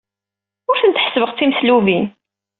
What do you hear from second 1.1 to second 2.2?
d timeslubin.